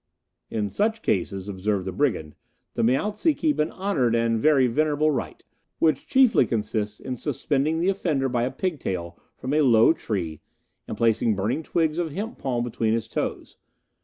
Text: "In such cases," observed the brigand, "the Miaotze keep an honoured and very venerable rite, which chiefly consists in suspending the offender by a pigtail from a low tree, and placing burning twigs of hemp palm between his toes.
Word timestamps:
"In 0.49 0.67
such 0.71 1.03
cases," 1.03 1.47
observed 1.47 1.85
the 1.85 1.91
brigand, 1.91 2.33
"the 2.73 2.81
Miaotze 2.81 3.35
keep 3.37 3.59
an 3.59 3.71
honoured 3.71 4.15
and 4.15 4.39
very 4.39 4.65
venerable 4.65 5.11
rite, 5.11 5.43
which 5.77 6.07
chiefly 6.07 6.47
consists 6.47 6.99
in 6.99 7.17
suspending 7.17 7.79
the 7.79 7.89
offender 7.89 8.27
by 8.27 8.41
a 8.41 8.49
pigtail 8.49 9.19
from 9.37 9.53
a 9.53 9.61
low 9.61 9.93
tree, 9.93 10.41
and 10.87 10.97
placing 10.97 11.35
burning 11.35 11.61
twigs 11.61 11.99
of 11.99 12.13
hemp 12.13 12.39
palm 12.39 12.63
between 12.63 12.95
his 12.95 13.07
toes. 13.07 13.57